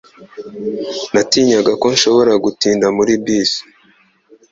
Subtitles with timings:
[1.13, 3.61] Natinyaga ko nshobora gutinda muri bisi.